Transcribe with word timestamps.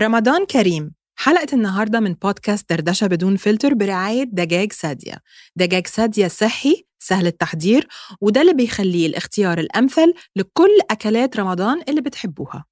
رمضان 0.00 0.44
كريم 0.46 0.94
حلقة 1.18 1.46
النهاردة 1.52 2.00
من 2.00 2.12
بودكاست 2.12 2.70
دردشة 2.70 3.06
بدون 3.06 3.36
فلتر 3.36 3.74
برعاية 3.74 4.24
دجاج 4.24 4.72
سادية. 4.72 5.14
دجاج 5.56 5.86
سادية 5.86 6.28
صحي 6.28 6.84
سهل 6.98 7.26
التحضير 7.26 7.88
وده 8.20 8.40
اللي 8.40 8.54
بيخليه 8.54 9.06
الاختيار 9.06 9.58
الأمثل 9.58 10.12
لكل 10.36 10.78
أكلات 10.90 11.36
رمضان 11.36 11.82
اللي 11.88 12.00
بتحبوها. 12.00 12.64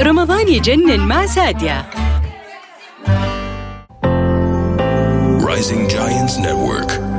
رمضان 0.00 0.48
يجنن 0.48 1.00
مع 1.00 1.26
سادية. 1.26 1.90
Rising 5.40 5.88
Giants 5.88 6.38
Network. 6.38 7.13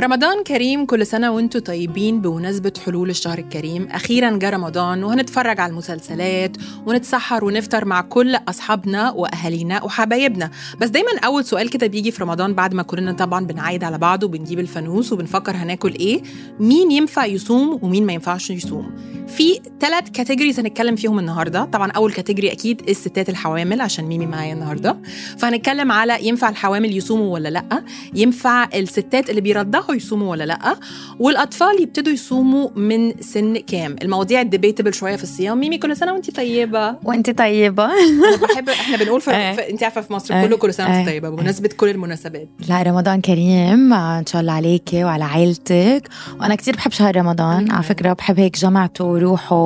رمضان 0.00 0.42
كريم 0.42 0.86
كل 0.86 1.06
سنة 1.06 1.30
وأنتم 1.30 1.60
طيبين 1.60 2.20
بمناسبة 2.20 2.72
حلول 2.84 3.10
الشهر 3.10 3.38
الكريم. 3.38 3.88
أخيرا 3.90 4.30
جه 4.30 4.50
رمضان 4.50 5.04
وهنتفرج 5.04 5.60
على 5.60 5.70
المسلسلات 5.70 6.56
ونتسحر 6.86 7.44
ونفطر 7.44 7.84
مع 7.84 8.00
كل 8.00 8.36
أصحابنا 8.48 9.10
وأهالينا 9.10 9.84
وحبايبنا. 9.84 10.50
بس 10.80 10.88
دايما 10.88 11.08
أول 11.24 11.44
سؤال 11.44 11.70
كده 11.70 11.86
بيجي 11.86 12.10
في 12.10 12.22
رمضان 12.22 12.54
بعد 12.54 12.74
ما 12.74 12.82
كلنا 12.82 13.12
طبعا 13.12 13.46
بنعايد 13.46 13.84
على 13.84 13.98
بعض 13.98 14.22
وبنجيب 14.22 14.58
الفانوس 14.58 15.12
وبنفكر 15.12 15.56
هناكل 15.56 15.94
إيه. 15.94 16.22
مين 16.60 16.90
ينفع 16.90 17.24
يصوم 17.24 17.78
ومين 17.82 18.06
ما 18.06 18.12
ينفعش 18.12 18.50
يصوم. 18.50 18.90
في 19.28 19.60
ثلاث 19.80 20.10
categories 20.10 20.60
هنتكلم 20.60 20.96
فيهم 20.96 21.18
النهارده. 21.18 21.64
طبعا 21.64 21.90
أول 21.90 22.12
category 22.12 22.52
أكيد 22.52 22.88
الستات 22.88 23.28
الحوامل 23.28 23.80
عشان 23.80 24.04
ميمي 24.04 24.26
معايا 24.26 24.52
النهارده. 24.52 24.96
فهنتكلم 25.38 25.92
على 25.92 26.28
ينفع 26.28 26.48
الحوامل 26.48 26.96
يصوموا 26.96 27.34
ولا 27.34 27.48
لأ. 27.48 27.84
ينفع 28.14 28.68
الستات 28.74 29.30
اللي 29.30 29.40
بيرضعوا 29.40 29.83
يصوموا 29.92 30.30
ولا 30.30 30.44
لأ؟ 30.44 30.76
والأطفال 31.18 31.82
يبتدوا 31.82 32.12
يصوموا 32.12 32.70
من 32.76 33.20
سن 33.20 33.56
كام؟ 33.56 33.96
المواضيع 34.02 34.40
الديبيتبل 34.40 34.94
شوية 34.94 35.16
في 35.16 35.22
الصيام. 35.22 35.60
ميمي 35.60 35.78
كل 35.78 35.96
سنة 35.96 36.12
وانت 36.12 36.36
طيبة. 36.36 36.96
وانت 37.04 37.30
طيبة. 37.30 37.84
أنا 37.84 38.36
بحب 38.36 38.68
إحنا 38.68 38.96
بنقول 38.96 39.20
في, 39.20 39.30
انت 39.70 39.82
عارفة 39.82 40.00
في 40.00 40.12
مصر 40.12 40.34
إيه. 40.34 40.46
كله 40.46 40.56
كل 40.56 40.74
سنة 40.74 40.86
وانت 40.86 41.08
إيه. 41.08 41.14
طيبة 41.14 41.28
بمناسبة 41.28 41.70
كل 41.76 41.88
المناسبات. 41.88 42.48
لا 42.68 42.82
رمضان 42.82 43.20
كريم. 43.20 43.92
آه، 43.92 44.18
إن 44.18 44.26
شاء 44.26 44.40
الله 44.40 44.52
عليكي 44.52 45.04
وعلى 45.04 45.24
عائلتك 45.24 46.08
وأنا 46.40 46.54
كتير 46.54 46.76
بحب 46.76 46.90
شهر 46.90 47.16
رمضان. 47.16 47.70
على 47.70 47.82
فكرة 47.82 48.12
بحب 48.12 48.40
هيك 48.40 48.58
جمعته 48.58 49.04
وروحه 49.04 49.56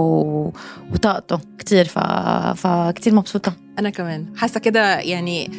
وطاقته 0.92 1.38
كتير 1.58 1.84
ف... 1.84 1.98
فكتير 2.56 3.14
مبسوطة. 3.14 3.67
أنا 3.78 3.90
كمان. 3.90 4.26
حاسة 4.36 4.60
كده 4.60 4.98
يعني 4.98 5.50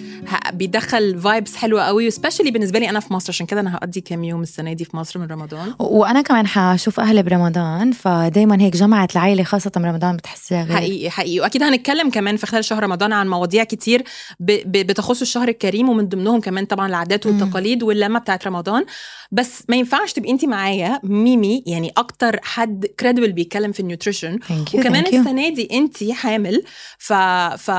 بيدخل 0.54 1.20
vibes 1.22 1.56
حلوة 1.56 1.82
قوي 1.84 2.12
especially 2.12 2.52
بالنسبة 2.52 2.80
لي 2.80 2.90
أنا 2.90 3.00
في 3.00 3.14
مصر 3.14 3.30
عشان 3.30 3.46
كده 3.46 3.60
أنا 3.62 3.76
هقضي 3.76 4.02
كام 4.02 4.24
يوم 4.24 4.42
السنة 4.42 4.74
دي 4.74 4.86
في 4.86 4.98
مصر 4.98 5.20
من 5.20 5.28
رمضان. 5.28 5.74
وأنا 5.80 6.22
كمان 6.22 6.48
حشوف 6.48 7.00
أهلي 7.00 7.24
برمضان 7.24 7.92
فدايما 7.92 8.62
هيك 8.62 8.76
جمعة 8.76 9.08
العائلة 9.16 9.44
خاصة 9.44 9.72
برمضان 9.76 10.18
بتحسيها 10.18 10.64
غير. 10.64 10.76
حقيقي 10.78 11.10
حقيقي. 11.10 11.40
وأكيد 11.40 11.64
هنتكلم 11.64 12.10
كمان 12.10 12.38
في 12.38 12.48
خلال 12.48 12.66
شهر 12.66 12.84
رمضان 12.84 13.14
عن 13.14 13.28
مواضيع 13.30 13.64
كتير 13.64 14.04
ب- 14.40 14.52
ب- 14.72 14.88
بتخص 14.88 15.22
الشهر 15.22 15.48
الكريم 15.48 15.90
ومن 15.90 16.08
ضمنهم 16.10 16.40
كمان 16.42 16.66
طبعا 16.66 16.88
العادات. 16.88 17.26
والتقاليد 17.26 17.84
واللمة 17.84 18.20
بتاعت 18.20 18.48
رمضان. 18.48 18.86
بس 19.32 19.64
ما 19.70 19.76
ينفعش 19.76 20.14
تبقي 20.14 20.32
انت 20.32 20.46
معايا 20.46 21.00
ميمي 21.04 21.64
يعني 21.68 21.92
أكتر 21.98 22.40
حد 22.44 22.86
credible 23.00 23.32
بيتكلم 23.32 23.72
في 23.72 23.80
ال 23.80 23.86
nutrition 23.86 24.40
وكمان. 24.74 25.06
السنة 25.06 25.50
دي 25.50 25.68
انت 25.72 26.12
حامل 26.12 26.64
ف 26.98 27.14
ف 27.14 27.72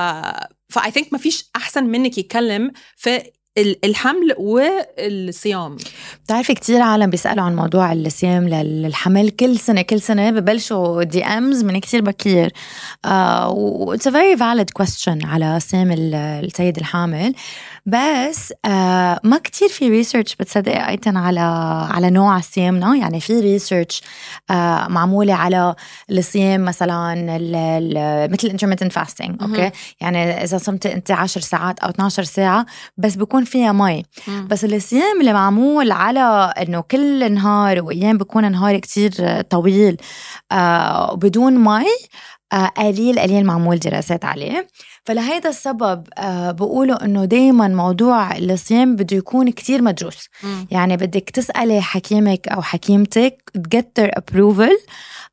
ف 0.68 0.90
I 0.90 0.94
think 0.94 1.12
ما 1.12 1.18
فيش 1.18 1.50
أحسن 1.56 1.84
منك 1.84 2.18
يتكلم 2.18 2.70
في 2.96 3.22
ال- 3.58 3.84
الحمل 3.84 4.34
والصيام. 4.38 5.76
بتعرفي 6.24 6.54
كتير 6.54 6.80
عالم 6.80 7.10
بيسألوا 7.10 7.44
عن 7.44 7.56
موضوع 7.56 7.92
الصيام 7.92 8.48
للحمل. 8.48 9.30
كل 9.30 9.58
سنة 9.58 9.82
كل 9.82 10.00
سنة 10.00 10.30
ببلشوا 10.30 11.02
DMs 11.02 11.64
من 11.64 11.80
كتير 11.80 12.02
بكير. 12.02 12.48
it's 13.96 14.06
a 14.06 14.10
very 14.10 14.36
valid 14.38 14.82
question 14.82 15.24
على 15.24 15.60
صيام 15.60 15.92
ال- 15.92 16.14
الست 16.14 16.76
الحامل. 16.78 17.34
بس 17.86 18.52
آه 18.64 19.20
ما 19.24 19.38
كتير 19.38 19.68
في 19.68 19.88
research 19.88 20.36
بتصدق 20.36 20.86
أيتن 20.86 21.16
على 21.16 21.40
على 21.90 22.10
نوع 22.10 22.40
صيامنا 22.40 22.96
يعني 22.96 23.20
في 23.20 23.40
research 23.40 24.02
آه 24.50 24.86
معمولة 24.88 25.34
على 25.34 25.74
الصيام 26.10 26.64
مثلا 26.64 27.12
ال- 27.36 27.54
ال- 27.56 28.32
مثل 28.32 28.50
intermittent 28.50 28.92
fasting 29.00 29.30
مهم. 29.42 29.54
أوكي؟ 29.54 29.70
يعني 30.00 30.44
إذا 30.44 30.58
صمت 30.58 30.86
أنت 30.86 31.10
10 31.10 31.40
ساعات 31.40 31.78
أو 31.80 31.90
12 31.90 32.22
ساعة 32.24 32.66
بس 32.96 33.16
بكون 33.16 33.44
فيها 33.44 33.72
مي. 33.72 34.02
بس 34.46 34.64
الصيام 34.64 35.20
اللي 35.20 35.32
معمول 35.32 35.92
على 35.92 36.52
إنه 36.62 36.80
كل 36.80 37.32
نهار 37.32 37.82
وأيام 37.82 38.18
بكون 38.18 38.52
نهار 38.52 38.78
كتير 38.78 39.40
طويل 39.40 39.96
آه 40.52 41.14
بدون 41.14 41.56
مي 41.64 41.84
قليل 42.76 43.18
قليل 43.18 43.44
معمول 43.44 43.78
دراسات 43.78 44.24
عليه. 44.24 44.66
فلهيدا 45.04 45.48
السبب 45.48 46.06
آه 46.18 46.50
بقولوا 46.50 47.04
إنه 47.04 47.24
دايما 47.24 47.68
موضوع 47.68 48.36
الصيام 48.36 48.96
بده 48.96 49.16
يكون 49.16 49.50
كتير 49.50 49.82
مدروس. 49.82 50.28
يعني 50.70 50.96
بدك 50.96 51.30
تسألي 51.30 51.80
حكيمك 51.80 52.48
أو 52.48 52.62
حكيمتك 52.62 53.50
approval. 54.18 54.86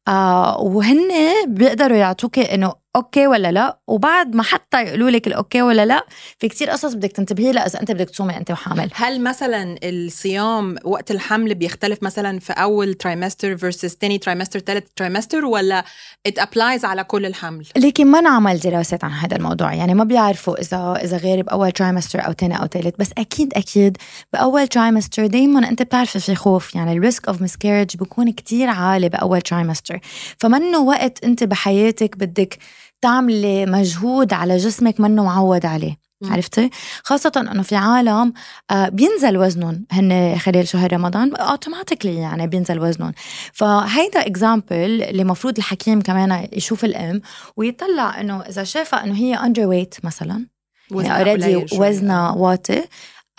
آه 0.08 0.58
وهن 0.62 1.12
بيقدروا 1.48 1.98
يعطوك 1.98 2.40
إنه 2.40 2.74
okay 2.96 3.28
ولا 3.28 3.52
لا؟ 3.52 3.80
وبعد 3.88 4.36
ما 4.36 4.44
حتى 4.44 4.84
يقولوا 4.84 5.10
لك 5.10 5.28
ال 5.28 5.34
okay 5.34 5.62
ولا 5.62 5.86
لا 5.86 6.06
في 6.40 6.48
كتير 6.48 6.70
قصص 6.70 6.94
بدك 6.94 7.12
تنتبهي 7.12 7.52
لها 7.52 7.66
إذا 7.66 7.82
أنت 7.82 7.92
بدك 7.92 8.10
تصومي 8.10 8.38
أنت 8.38 8.52
وحامل. 8.52 8.90
هل 8.94 9.24
مثلا 9.24 9.76
الصيام 9.84 10.76
وقت 10.84 11.12
الحمل 11.12 11.56
بيختلف 11.56 12.04
مثلا 12.04 12.40
في 12.40 12.54
أول 12.54 12.94
trimester 12.94 13.58
versus 13.58 13.98
تاني 13.98 14.18
trimester 14.18 14.60
تالت 14.60 14.88
trimester 14.96 15.46
ولا 15.46 15.84
it 16.30 16.42
applies 16.42 16.86
على 16.86 17.04
كل 17.04 17.26
الحمل؟ 17.26 17.68
لكن 17.78 18.08
ما 18.08 18.20
انعمل 18.20 18.60
دراسات 18.60 19.04
عن 19.04 19.12
هذا 19.12 19.38
الموضوع 19.38 19.74
يعني 19.74 19.94
ما 19.94 20.04
بيعرفوا 20.04 20.62
إذا 20.62 21.00
إذا 21.04 21.18
غير 21.18 21.42
بأول 21.42 21.72
trimester 21.72 22.26
أو 22.26 22.34
ثاني 22.34 22.62
أو 22.62 22.68
ثالث 22.68 22.96
بس 23.00 23.10
أكيد 23.18 23.54
أكيد 23.54 23.98
بأول 24.34 24.68
trimester 24.68 25.28
دايما 25.28 25.70
أنت 25.70 25.82
بتعرفي 25.82 26.20
في 26.20 26.36
خوف 26.36 26.76
يعني 26.76 26.94
ال 26.94 27.00
risk 27.00 27.28
of 27.28 27.42
miscarriage 27.42 27.98
بيكون 27.98 28.32
كتير 28.32 28.70
عالي 28.70 29.10
بأول 29.10 29.42
trimester 29.42 30.00
فمنه 30.40 30.80
وقت 30.80 31.24
أنت 31.24 31.44
بحياتك 31.44 32.18
بدك 32.18 32.58
تعملي 33.02 33.66
مجهود 33.66 34.34
على 34.34 34.58
جسمك 34.58 35.00
منه 35.00 35.24
معود 35.24 35.66
عليه. 35.66 36.08
عرفتي؟ 36.26 36.70
خاصة 37.04 37.32
إنه 37.38 37.62
في 37.62 37.76
عالم 37.76 38.34
آه، 38.72 38.90
بينزل 38.90 39.38
وزنهم 39.38 39.86
هن 39.92 40.38
خلال 40.40 40.68
شهر 40.68 40.94
رمضان 40.94 41.36
automatically 41.36 42.16
يعني 42.16 42.48
بينزل 42.48 42.80
وزنهم 42.80 43.14
فهيدا 43.54 44.28
example 44.28 44.76
اللي 45.04 45.22
المفروض 45.22 45.58
الحكيم 45.58 46.02
كمان 46.02 46.48
يشوف 46.54 46.86
الأم 46.86 47.22
ويطلع 47.58 48.22
إنه 48.22 48.42
إذا 48.42 48.64
شافها 48.64 49.04
إنه 49.04 49.16
هي 49.16 49.36
underweight 49.36 49.96
مثلا 50.04 50.48
يعني 50.92 51.18
already 51.18 51.56
قليل 51.56 51.70
شوية. 51.70 51.90
وزنها 51.90 52.32
واطي 52.32 52.84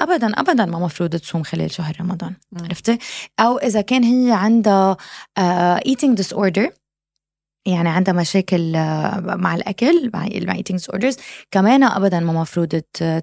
ابدا 0.01 0.41
ابدا 0.41 0.65
ما 0.65 0.79
مفروض 0.79 1.17
تصوم 1.17 1.43
خلال 1.43 1.71
شهر 1.71 1.97
رمضان. 2.01 2.35
عرفتي 2.63 2.99
أو 3.41 3.59
إذا 3.59 3.81
كان 3.81 4.05
هي 4.05 4.33
عندها 4.33 4.97
eating 5.87 6.17
disorder 6.17 6.71
يعني 7.69 7.89
عندها 7.89 8.15
مشاكل 8.15 8.77
آه، 8.77 9.21
مع 9.39 9.55
الأكل 9.55 10.11
مع 10.15 10.21
مع 10.21 10.55
eating 10.55 10.79
disorders 10.79 11.17
كمان 11.51 11.83
ابدا 11.83 12.21
ما 12.21 12.33
مفروض 12.33 12.69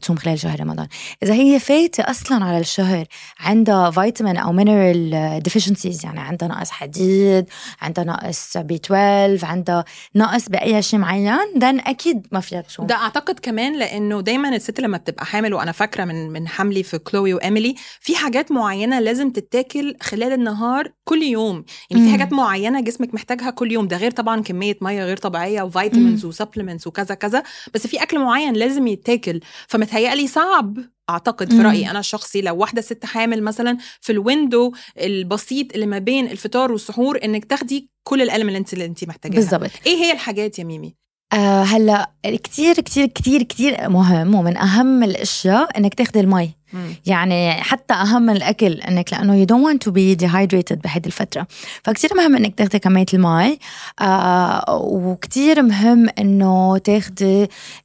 تصوم 0.02 0.18
خلال 0.18 0.40
شهر 0.40 0.60
رمضان. 0.60 0.88
إذا 1.24 1.34
هي 1.34 1.60
فايتة 1.60 2.04
أصلا 2.04 2.46
على 2.46 2.60
الشهر 2.60 3.06
عندها 3.40 3.92
فيتامين 3.92 4.38
أو 4.38 4.52
mineral 4.52 5.40
deficiencies 5.44 6.06
يعني 6.06 6.20
عندها 6.20 6.48
نقص 6.48 6.72
حديد 6.72 7.50
عندها 7.82 8.04
نقص 8.04 8.58
B 8.58 8.76
12 8.76 9.46
عندها 9.46 9.86
نقص 10.16 10.50
بأي 10.50 10.82
شيء 10.82 11.00
معين 11.00 11.38
then 11.56 11.80
أكيد 11.80 12.28
ما 12.32 12.40
فيها 12.40 12.62
تصوم. 12.62 12.88
ده 12.88 12.96
أعتقد 12.96 13.40
كمان 13.40 13.80
لأنه 13.80 14.22
دايما 14.22 14.56
الست 14.56 14.80
لما 14.80 14.98
بتبقى 14.98 15.26
حامل 15.26 15.54
وأنا 15.54 15.72
فاكرة 15.72 16.06
من 16.06 16.30
من 16.30 16.48
حملي 16.48 16.84
في 16.84 16.98
كلوي 16.98 17.34
واميلي 17.34 17.76
في 18.00 18.16
حاجات 18.16 18.52
معينة 18.52 19.00
لازم 19.00 19.30
تتاكل 19.30 19.96
خلال 20.02 20.34
النهار 20.34 20.92
كل 21.06 21.24
يوم. 21.24 21.66
يعني 21.90 22.06
في. 22.06 22.12
حاجات 22.12 22.34
معينة 22.34 22.82
جسمك 22.82 23.14
محتاجها 23.14 23.50
كل 23.50 23.72
يوم. 23.72 23.88
ده 23.88 23.98
غير 23.98 24.12
طبعا 24.12 24.42
كمية 24.42 24.78
مية 24.82 25.06
غير 25.06 25.18
طبيعية 25.18 25.62
و 25.62 25.68
vitamins. 25.68 26.26
و 26.26 26.31
supplements 26.31 26.88
وكذا 26.88 27.16
كذا 27.16 27.44
بس 27.74 27.88
في 27.88 28.04
أكل 28.04 28.20
معين 28.20 28.54
لازم 28.54 28.88
يتاكل. 28.88 29.40
فمتهيألي 29.68 30.28
صعب 30.28 30.78
أعتقد 31.10 31.54
في. 31.54 31.62
رأيي. 31.62 31.90
أنا 31.92 32.00
الشخصي 32.00 32.42
لو 32.42 32.56
واحدة 32.56 32.82
ست 32.82 33.06
حامل 33.06 33.44
مثلا 33.44 33.78
في 34.02 34.12
ال 34.12 34.21
window 34.21 34.74
البسيط 34.98 35.74
اللي 35.74 35.86
ما 35.86 36.00
بين 36.00 36.28
الفطار 36.28 36.72
والسحور 36.72 37.20
إنك 37.24 37.46
تاخدي 37.46 37.90
كل 38.04 38.22
ال 38.22 38.28
elements 38.28 38.74
اللي 38.74 38.86
انت 38.86 39.04
محتاجاها. 39.04 39.40
بالضبط. 39.40 39.72
إيه 39.88 39.96
هي 39.96 40.12
الحاجات 40.12 40.60
يا 40.60 40.64
ميمي؟ 40.64 40.96
آه 41.34 41.64
هلا 41.64 42.10
كتير 42.26 42.76
كتير 42.76 43.06
كتير 43.08 43.44
كتير 43.44 43.90
مهم 43.90 44.36
ومن 44.36 44.58
أهم 44.58 45.04
الأشياء 45.04 45.78
إنك 45.78 45.94
تاخدي 45.94 46.20
المي. 46.20 46.52
مم. 46.74 46.96
يعني 47.06 47.52
حتى 47.52 47.94
أهم 47.94 48.22
من 48.22 48.36
الأكل 48.36 48.74
إنك 48.74 49.14
لأنه 49.14 49.46
you 49.46 49.48
don't 49.48 49.66
want 49.68 49.88
to 49.88 49.92
be 49.92 50.26
dehydrated 50.26 50.74
بهيدي 50.84 51.08
الفترة. 51.08 51.48
فكتير 51.84 52.10
مهم 52.18 52.36
إنك 52.36 52.56
تاخدي 52.56 52.80
كمية 52.80 53.06
المي. 53.14 53.60
آه 54.02 54.64
وكتير 54.82 55.62
مهم 55.62 56.10
إنه 56.20 56.78
تاخدي 56.78 57.44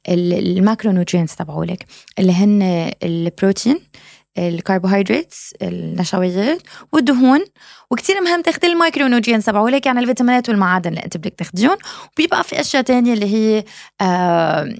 ال- 0.09 0.57
ال 0.57 0.91
macronutrients 0.91 1.35
تبعولك 1.35 1.85
اللي 2.19 2.31
هن 2.33 2.91
البروتين 3.03 3.79
الكربوهيدرات 4.37 5.33
النشويات 5.61 6.61
والدهون 6.93 7.45
وكتير 7.91 8.21
مهم 8.21 8.41
تاخدي 8.41 8.67
ال 8.67 9.07
micronutrients 9.07 9.45
تبعولك 9.45 9.85
يعني 9.85 9.99
الفيتامينات 9.99 10.49
والمعادن 10.49 10.89
اللي 10.89 11.03
أنت 11.05 11.17
بدك 11.17 11.33
تاخديهم 11.37 11.77
وبيبقى 12.13 12.43
في 12.43 12.59
أشياء 12.59 12.83
تانية 12.83 13.13
اللي 13.13 13.25
هي 13.35 13.63
آه 14.01 14.75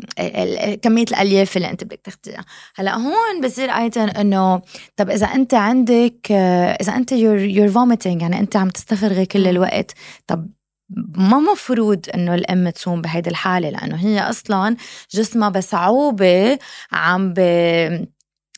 كمية 0.82 1.04
الألياف 1.04 1.58
اللي 1.58 1.70
أنت 1.70 1.84
بدك 1.84 2.00
تاخديها 2.04 2.46
هلأ 2.76 2.96
هون 2.96 3.42
بصير 3.44 3.70
أيضا 3.70 4.04
إنه 4.04 4.62
طب 4.96 5.10
إذا 5.10 5.26
أنت 5.26 5.54
عندك 5.54 6.32
آه 6.32 6.72
إذا 6.82 6.96
أنت 6.96 7.12
you're 7.12 7.38
you're 7.40 7.68
vomiting 7.68 8.22
يعني 8.22 8.40
أنت 8.40 8.56
عم 8.56 8.70
تستفرغي 8.70 9.26
كل 9.26 9.48
الوقت 9.48 9.92
طب 10.28 10.50
ما 11.18 11.40
مفروض 11.40 12.06
إنه 12.16 12.36
الأم 12.36 12.70
تصوم 12.70 13.02
بهيدي 13.02 13.30
الحالة؟ 13.30 13.70
لأنه 13.70 13.96
هي 13.96 14.20
أصلا 14.20 14.76
جسمها 15.14 15.50
بصعوبة 15.50 16.60
عم 16.92 17.34
ب 17.34 17.40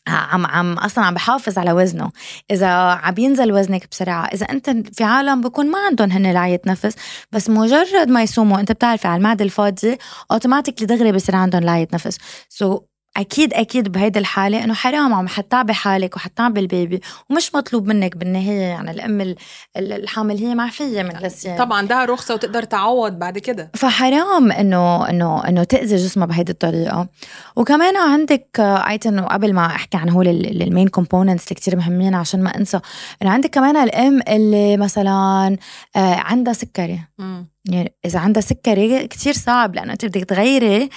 عم 0.08 0.46
عم 0.46 0.72
أصلا 0.78 1.04
عم 1.04 1.14
بحافظ 1.14 1.58
على 1.58 1.72
وزنه. 1.72 2.10
إذا 2.50 2.66
عم 2.68 3.14
ينزل 3.18 3.52
وزنك 3.52 3.88
بسرعة 3.90 4.26
إذا 4.26 4.46
أنت 4.46 4.70
في 4.70 5.04
عالم 5.04 5.40
بكون 5.40 5.70
ما 5.70 5.78
عندهم 5.78 6.10
هن 6.10 6.32
لعية 6.32 6.60
نفس 6.66 6.96
بس 7.32 7.50
مجرد 7.50 8.08
ما 8.08 8.22
يصوموا 8.22 8.60
أنت 8.60 8.72
بتعرفي 8.72 9.08
على 9.08 9.18
المعدة 9.18 9.44
الفاضية 9.44 9.98
automatically 10.30 10.86
دغري 10.86 11.12
بصير 11.12 11.36
عندهم 11.36 11.62
لعية 11.62 11.88
نفس. 11.94 12.18
so 12.48 12.76
so, 12.78 12.93
أكيد 13.16 13.54
أكيد 13.54 13.92
بهيدي 13.92 14.18
الحالة 14.18 14.64
إنه 14.64 14.74
حرام 14.74 15.14
عم 15.14 15.28
حتعبي 15.28 15.72
حالك 15.72 16.16
وحتعبي 16.16 16.60
البيبي 16.60 17.00
ومش 17.30 17.54
مطلوب 17.54 17.86
منك 17.86 18.16
بالنهاية. 18.16 18.60
يعني 18.60 18.90
الأم 18.90 19.20
ال- 19.20 19.36
ال- 19.76 19.92
الحامل 19.92 20.38
هي 20.38 20.54
معفيه 20.54 21.02
من 21.02 21.24
الصيام 21.24 21.58
طبعا 21.58 21.78
عندها 21.78 22.04
رخصة 22.04 22.34
وتقدر 22.34 22.62
تعوض 22.62 23.12
بعد 23.12 23.38
كده. 23.38 23.70
فحرام 23.74 24.52
إنه 24.52 25.08
إنه 25.10 25.48
إنه 25.48 25.64
تأذي 25.64 25.96
جسمها 25.96 26.26
بهيدي 26.26 26.52
الطريقة. 26.52 27.08
وكمان 27.56 27.96
عندك 27.96 28.60
eating 28.60 29.18
وقبل 29.18 29.52
ما 29.54 29.66
أحكي 29.66 29.96
عن 29.96 30.08
هول 30.08 30.28
ال 30.28 30.40
main 30.40 30.88
components 30.88 31.44
اللي 31.44 31.54
كتير 31.54 31.76
مهمين 31.76 32.14
عشان 32.14 32.42
ما 32.42 32.56
أنسى 32.58 32.80
إنه 33.22 33.30
عندك 33.30 33.50
كمان 33.50 33.76
الأم 33.76 34.20
اللي 34.28 34.76
مثلا 34.76 35.56
آه، 35.96 36.14
عندها 36.14 36.52
سكري. 36.52 37.00
مم. 37.18 37.53
يعني 37.70 37.94
إذا 38.04 38.18
عندها 38.18 38.40
سكري 38.40 39.06
كتير 39.06 39.32
صعب 39.32 39.74
لأنه 39.74 39.92
أنت 39.92 40.04
بدك 40.04 40.24
تغيري 40.24 40.88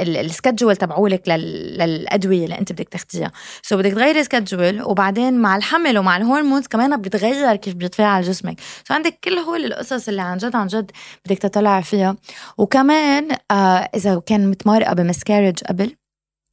ال 0.00 0.08
schedule 0.08 0.76
تبعولك 0.76 1.28
لل- 1.28 1.78
للأدوية 1.78 2.44
اللي 2.44 2.58
أنت 2.58 2.72
بدك 2.72 2.88
تاخديها. 2.88 3.32
so 3.62 3.76
بدك 3.76 3.90
تغيري 3.90 4.24
schedule 4.24 4.82
وبعدين 4.82 5.38
مع 5.38 5.56
الحمل 5.56 5.98
ومع 5.98 6.16
ال 6.16 6.22
hormones 6.22 6.66
كمان 6.66 7.00
بتغير 7.00 7.56
كيف 7.56 7.74
بيتفاعل 7.74 8.22
جسمك. 8.22 8.60
so 8.88 8.94
عندك 8.94 9.18
كل 9.24 9.38
هول 9.38 9.64
القصص 9.64 10.08
اللي 10.08 10.22
عن 10.22 10.38
جد 10.38 10.56
عن 10.56 10.66
جد 10.66 10.90
بدك 11.26 11.38
تطلع 11.38 11.80
فيها. 11.80 12.16
وكمان 12.58 13.28
آه 13.50 13.54
إذا 13.94 14.22
كان 14.26 14.50
متمرقة 14.50 14.92
ب 14.94 14.99
miscarriage 14.99 15.58
قبل 15.68 15.96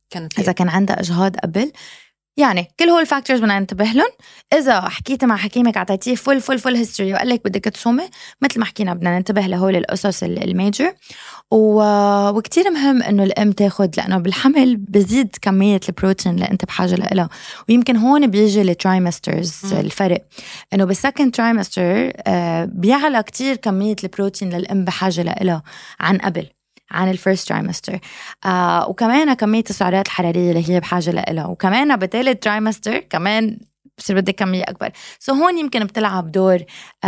كانت 0.09 0.39
إذا 0.39 0.51
كان 0.51 0.69
عندها 0.69 1.00
إجهاض 1.00 1.35
قبل 1.38 1.71
يعني 2.38 2.68
كل 2.80 2.89
هول 2.89 3.01
ال 3.01 3.06
factors 3.06 3.39
بدنا 3.39 3.60
ننتبه 3.60 3.86
لهم. 3.86 4.07
إذا 4.54 4.81
حكيتي 4.81 5.25
مع 5.25 5.38
حكيمك 5.38 5.78
اعطيتيه 5.78 6.16
full 6.15 6.41
full 6.41 6.59
full 6.59 6.75
history 6.75 7.13
وقال 7.13 7.30
لك 7.30 7.42
بدك 7.45 7.63
تصومي 7.63 8.04
مثل 8.42 8.60
ما 8.60 8.66
حكينا 8.66 8.94
بدنا 8.94 9.18
ننتبه 9.18 9.42
لهول 9.42 9.75
القصص 9.75 10.24
ال- 10.24 10.44
ال 10.44 10.52
major 10.52 10.94
و... 11.51 11.81
وكتير 12.30 12.72
مهم 12.72 13.04
إنه 13.04 13.24
الأم 13.24 13.51
تاخد 13.51 13.98
لأنه 13.98 14.18
بالحمل 14.18 14.78
بزيد 14.78 15.36
كمية 15.42 15.80
البروتين 15.89 16.33
اللي 16.36 16.45
أنت 16.51 16.66
بحاجة 16.66 16.95
لها 16.95 17.30
ويمكن 17.69 17.95
هون 17.98 18.28
بيجي 18.28 18.62
ال 18.62 18.71
trimesters. 18.71 19.73
الفرق. 19.74 20.25
إنه 20.74 20.86
بال 20.85 20.97
second 20.97 21.31
trimester 21.35 22.12
آه 22.28 22.66
بيعلى 22.66 23.24
كتير 23.24 23.56
كمية 23.56 23.95
البروتين 24.04 24.50
للأم 24.50 24.86
بحاجة 24.86 25.22
لها 25.22 25.63
عن 26.00 26.18
قبل. 26.18 26.48
عن 26.91 27.11
ال 27.12 27.18
first 27.18 27.47
trimester 27.50 28.00
آه 28.45 28.89
وكمان 28.89 29.33
كمية 29.33 29.63
السعرات 29.69 30.05
الحرارية 30.07 30.49
اللي 30.51 30.69
هي 30.69 30.79
بحاجة 30.79 31.11
لها 31.11 31.45
وكمان 31.45 31.95
بثالث 31.97 32.39
trimester 32.44 32.97
كمان 32.99 33.57
بصير 33.97 34.15
بدك 34.15 34.35
كمية 34.35 34.63
أكبر. 34.63 34.89
so 35.19 35.33
هون 35.33 35.57
يمكن 35.57 35.83
بتلعب 35.83 36.31
دور 36.31 36.59
آه 37.03 37.07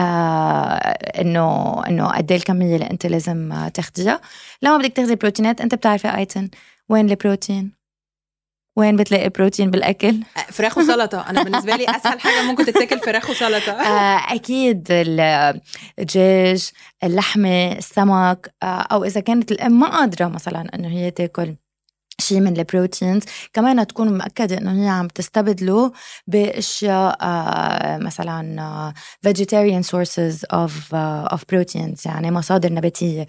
إنه 1.21 1.81
إنه 1.87 2.07
قد 2.07 2.31
إيه 2.31 2.37
الكمية 2.39 2.75
اللي 2.75 2.89
أنت 2.91 3.05
لازم 3.05 3.67
تاخديها. 3.73 4.21
لما 4.61 4.77
بدك 4.77 4.93
تاخدي 4.93 5.15
بروتينات 5.15 5.61
أنت 5.61 5.75
بتعرفي 5.75 6.15
eating 6.17 6.49
وين 6.89 7.09
البروتين 7.09 7.82
وين 8.75 8.95
بتلاقي 8.95 9.29
بروتين 9.29 9.71
بالأكل؟ 9.71 10.19
فراخ 10.51 10.77
وسلطة. 10.77 11.29
أنا 11.29 11.43
بالنسبة 11.43 11.75
لي 11.75 11.85
أسهل 11.89 12.19
حاجة 12.19 12.41
ممكن 12.41 12.65
تتاكل 12.65 12.99
فراخ 12.99 13.29
وسلطة. 13.29 13.71
آه، 13.81 14.33
أكيد 14.35 14.87
ال- 14.91 15.59
الدجاج 15.99 16.69
اللحمة 17.03 17.71
السمك 17.71 18.53
آه، 18.63 18.65
أو 18.65 19.03
إذا 19.03 19.19
كانت 19.21 19.51
الام 19.51 19.79
ما 19.79 19.89
قادرة 19.89 20.27
مثلا 20.27 20.75
إنه 20.75 20.87
هي 20.87 21.11
تاكل 21.11 21.55
شيء 22.19 22.39
من 22.39 22.57
ال 22.57 22.64
proteins. 22.64 23.23
كمان 23.53 23.87
تكون 23.87 24.17
مأكدة 24.17 24.57
إنه 24.57 24.83
هي 24.83 24.87
عم 24.89 25.07
تستبدله 25.07 25.91
بأشياء 26.27 27.17
آه، 27.21 27.97
مثلا 27.97 28.93
vegetarian 29.27 29.83
sources 29.85 30.35
of 30.53 30.71
uh, 30.93 31.35
of 31.35 31.39
proteins 31.55 32.05
يعني 32.05 32.31
مصادر 32.31 32.73
نباتية. 32.73 33.25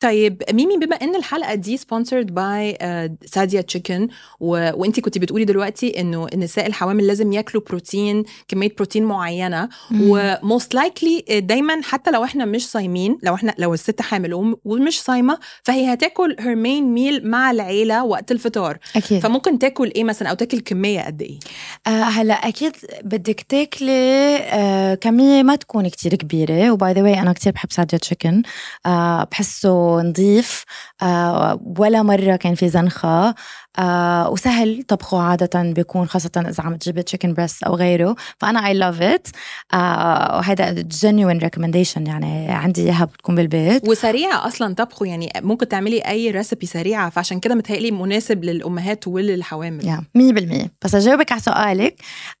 طيب 0.00 0.42
ميمي 0.52 0.76
بما 0.76 0.96
إن 0.96 1.14
الحلقة 1.16 1.54
دي 1.54 1.76
sponsored 1.76 2.34
by 2.34 2.78
ساديا 3.26 3.60
chicken 3.60 4.08
وانت 4.40 5.00
كنت 5.00 5.18
بتقولي 5.18 5.44
دلوقتي 5.44 6.00
إنه 6.00 6.26
النساء 6.34 6.66
الحوامل 6.66 7.06
لازم 7.06 7.32
ياكلوا 7.32 7.62
بروتين 7.68 8.24
كمية 8.48 8.74
بروتين 8.76 9.04
معينة 9.04 9.68
و 10.00 10.15
most 10.15 10.74
likely 10.74 11.24
دايما 11.40 11.80
حتى 11.82 12.10
لو 12.10 12.24
إحنا 12.24 12.44
مش 12.44 12.68
صايمين 12.68 13.18
لو 13.22 13.34
إحنا 13.34 13.54
لو 13.58 13.74
الست 13.74 14.02
حامل 14.02 14.34
وم- 14.34 14.56
ومش 14.64 15.02
صايمة 15.02 15.38
فهي 15.62 15.92
هتاكل 15.92 16.36
her 16.40 16.54
main 16.56 16.84
meal 16.94 17.30
مع 17.30 17.50
العيلة 17.50 18.04
وقت 18.04 18.30
الفطار. 18.32 18.78
أكيد. 18.96 19.22
فممكن 19.22 19.58
تاكل 19.58 19.92
إيه 19.96 20.04
مثلا 20.04 20.28
أو 20.28 20.34
تاكل 20.34 20.60
كمية 20.60 21.00
قد 21.00 21.22
إيه؟ 21.22 21.38
آه 21.86 21.90
هلا 21.90 22.34
أكيد 22.34 22.72
بدك 23.04 23.40
تاكلي 23.40 24.36
آه 24.36 24.94
كمية 24.94 25.42
ما 25.42 25.56
تكون 25.56 25.88
كتير 25.88 26.14
كبيرة 26.14 26.70
و 26.70 26.77
by 26.77 26.92
the 26.92 27.02
way 27.02 27.20
أنا 27.20 27.32
كتير 27.32 27.52
بحب 27.52 27.72
ساديا 27.72 27.98
chicken 27.98 28.42
آه 28.86 29.24
بحسه 29.30 29.87
نظيف 29.88 30.64
آه 31.02 31.60
ولا 31.78 32.02
مرة 32.02 32.36
كان 32.36 32.54
في 32.54 32.68
زنخة. 32.68 33.34
آه 33.78 34.30
وسهل 34.30 34.82
طبخه 34.88 35.22
عادة 35.22 35.62
بيكون 35.62 36.08
خاصة 36.08 36.30
إذا 36.36 36.64
عم 36.64 36.76
تجيبي 36.76 37.02
chicken 37.02 37.34
breast 37.34 37.62
أو 37.62 37.74
غيره. 37.74 38.16
فأنا 38.38 38.60
I 38.60 38.76
love 38.76 39.00
it. 39.00 39.32
آه 39.74 40.36
وهذا 40.36 40.82
genuine 40.82 41.40
recommendation 41.44 42.08
يعني 42.08 42.48
عندي 42.50 42.82
إياها 42.82 43.04
بتكون 43.04 43.34
بالبيت. 43.34 43.88
وسريعة 43.88 44.46
أصلا 44.46 44.74
طبخه 44.74 45.06
يعني 45.06 45.32
ممكن 45.40 45.68
تعملي 45.68 45.98
أي 45.98 46.30
recipe 46.30 46.66
سريعة 46.66 47.10
فعشان 47.10 47.40
كده 47.40 47.54
متهيألي 47.54 47.90
مناسب 47.90 48.44
للأمهات 48.44 49.08
وللحوامل. 49.08 50.02
مية 50.14 50.32
بالمية. 50.32 50.72
بس 50.84 50.94
أجاوبك 50.94 51.32
على 51.32 51.40
سؤالك. 51.40 51.94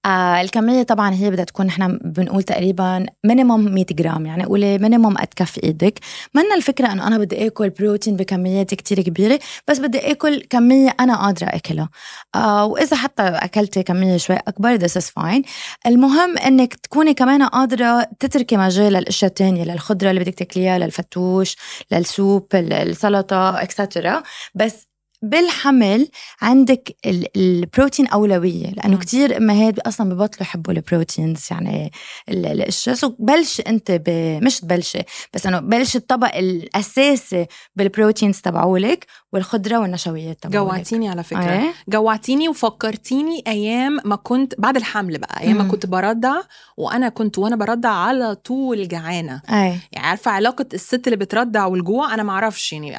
آه 0.06 0.40
الكمية 0.40 0.82
طبعا 0.82 1.14
هي 1.14 1.30
بدها 1.30 1.44
تكون 1.44 1.66
نحن 1.66 1.98
بنقول 2.04 2.42
تقريبا 2.42 3.06
minimum 3.24 3.64
100 3.74 3.84
جرام 3.90 4.26
يعني 4.26 4.44
قولي 4.44 4.78
minimum 4.78 5.16
قد 5.16 5.28
كف 5.36 5.58
إيدك. 5.64 5.98
منا 6.34 6.54
الفكرة 6.54 6.92
إنه 6.92 7.06
أنا 7.06 7.18
بدي 7.18 7.46
آكل 7.46 7.70
بروتين 7.70 8.16
بكميات 8.16 8.74
كتير 8.74 9.00
كبيرة 9.00 9.38
بس 9.68 9.78
بدي 9.78 10.10
آكل 10.12 10.40
كمية 10.50 10.94
أنا 11.00 11.27
قادرة 11.28 11.46
اكلها 11.46 11.88
آه 12.34 12.64
وإذا 12.64 12.96
حتى 12.96 13.22
أكلتي 13.22 13.82
كمية 13.82 14.16
شوي 14.16 14.36
أكبر 14.36 14.78
this 14.78 14.92
is 14.92 15.04
fine. 15.04 15.42
المهم 15.86 16.38
إنك 16.38 16.74
تكوني 16.74 17.14
كمان 17.14 17.42
قادرة 17.42 18.06
تتركي 18.20 18.56
مجال 18.56 18.92
للأشياء 18.92 19.28
التانية 19.28 19.64
للخضرة 19.64 20.10
اللي 20.10 20.20
بدك 20.20 20.34
تاكليها 20.34 20.78
للفتوش 20.78 21.56
لل 21.92 22.10
soup 22.10 22.46
السلطة 22.54 23.62
extra 23.62 24.22
بس 24.54 24.87
بالحمل 25.22 26.08
عندك 26.42 26.96
ال- 27.06 27.36
البروتين 27.36 28.06
أولوية 28.06 28.66
لأنه 28.70 28.94
مم. 28.94 28.98
كتير 29.00 29.36
أمهات 29.36 29.78
أصلا 29.78 30.08
ببطلوا 30.14 30.42
يحبوا 30.42 30.72
ال 30.72 30.80
proteins 30.80 31.46
يعني 31.50 31.92
ال- 32.28 32.46
الأشياء 32.46 32.94
so 32.94 33.12
بلش 33.18 33.60
أنت 33.66 33.90
ب... 33.90 34.10
مش 34.44 34.60
تبلشي 34.60 34.98
بس 35.34 35.46
إنه 35.46 35.60
بلش 35.60 35.96
الطبق 35.96 36.34
الأساسي 36.36 37.46
بال 37.76 37.89
proteins 37.89 38.40
تبعولك 38.40 39.06
والخضرة 39.32 39.78
والنشويات 39.78 40.42
تبعولك 40.42 40.70
جوعتيني 40.72 41.08
على 41.08 41.22
فكرة 41.22 41.52
إيه؟ 41.52 41.72
جوعتيني 41.88 42.48
وفكرتيني 42.48 43.42
أيام 43.46 43.98
ما 44.04 44.16
كنت 44.16 44.54
بعد 44.58 44.76
الحمل 44.76 45.18
بقى 45.18 45.40
أيام 45.40 45.56
ما 45.56 45.62
مم. 45.62 45.70
كنت 45.70 45.86
برضع 45.86 46.34
وأنا 46.76 47.08
كنت 47.08 47.38
وأنا 47.38 47.56
برضع 47.56 47.88
على 47.90 48.34
طول 48.34 48.88
جعانة 48.88 49.42
أي 49.50 49.54
يعني 49.92 50.06
عارفة 50.06 50.30
علاقة 50.30 50.66
الست 50.74 51.06
اللي 51.06 51.16
بترضع 51.16 51.66
والجوع 51.66 52.14
أنا 52.14 52.22
ما 52.22 52.32
أعرفش 52.32 52.72
يعني 52.72 52.90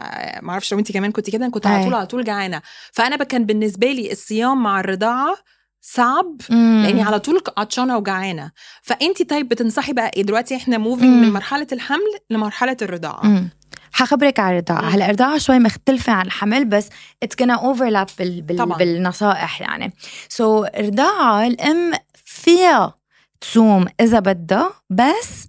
ما 0.41 0.51
أعرفش 0.51 0.71
لو 0.73 0.79
انت 0.79 0.91
كمان 0.91 1.11
كنت 1.11 1.29
كده 1.29 1.45
أنا 1.45 1.53
كنت 1.53 1.67
على. 1.67 1.83
طول 1.83 1.93
على 1.93 2.05
طول 2.09 2.23
جعانة 2.23 2.61
فأنا 2.93 3.15
كان 3.23 3.45
بالنسبة 3.45 3.87
لي 3.91 4.11
الصيام 4.11 4.63
مع 4.63 4.79
الرضاعة 4.79 5.35
صعب 5.81 6.41
مم. 6.49 6.83
لأني 6.85 7.03
على 7.03 7.19
طول 7.19 7.41
عطشانة 7.57 7.97
وجعانة 7.97 8.51
فانت 8.81 9.29
طيب 9.29 9.49
بتنصحي 9.49 9.93
بقى 9.93 10.11
إيه 10.17 10.23
دلوقتي 10.23 10.55
إحنا 10.55 10.77
موفينج. 10.77 11.25
من 11.25 11.33
مرحلة 11.33 11.67
الحمل 11.71 12.19
لمرحلة 12.29 12.77
الرضاعة 12.81 13.25
مم. 13.25 13.49
حخبرك 13.91 14.39
على 14.39 14.59
الرضاعة. 14.59 14.89
هلا 14.89 15.05
الرضاعة 15.05 15.37
شوي 15.37 15.59
مختلفة 15.59 16.13
عن 16.13 16.25
الحمل 16.25 16.65
بس 16.65 16.89
it's 17.23 17.35
gonna 17.43 17.49
overlap 17.63 18.07
بال 18.19 18.41
بال 18.41 18.57
طبعاً. 18.57 18.77
بالنصائح 18.77 19.61
يعني 19.61 19.93
so 20.29 20.65
so, 20.65 20.69
الرضاعة 20.79 21.47
الأم 21.47 21.91
فيها 22.25 22.93
تصوم 23.41 23.85
إذا 24.01 24.19
بدها 24.19 24.71
بس 24.89 25.47